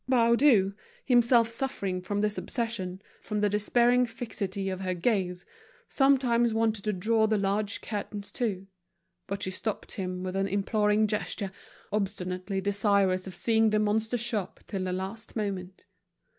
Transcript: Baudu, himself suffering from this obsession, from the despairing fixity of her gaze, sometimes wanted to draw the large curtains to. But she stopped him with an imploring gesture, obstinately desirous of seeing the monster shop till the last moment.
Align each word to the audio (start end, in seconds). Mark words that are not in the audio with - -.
Baudu, 0.09 0.73
himself 1.05 1.51
suffering 1.51 2.01
from 2.01 2.21
this 2.21 2.35
obsession, 2.35 3.03
from 3.21 3.41
the 3.41 3.49
despairing 3.49 4.07
fixity 4.07 4.67
of 4.67 4.79
her 4.81 4.95
gaze, 4.95 5.45
sometimes 5.89 6.55
wanted 6.55 6.85
to 6.85 6.93
draw 6.93 7.27
the 7.27 7.37
large 7.37 7.81
curtains 7.81 8.31
to. 8.31 8.65
But 9.27 9.43
she 9.43 9.51
stopped 9.51 9.91
him 9.91 10.23
with 10.23 10.35
an 10.35 10.47
imploring 10.47 11.05
gesture, 11.05 11.51
obstinately 11.91 12.59
desirous 12.61 13.27
of 13.27 13.35
seeing 13.35 13.69
the 13.69 13.77
monster 13.77 14.17
shop 14.17 14.61
till 14.65 14.85
the 14.85 14.91
last 14.91 15.35
moment. 15.35 15.85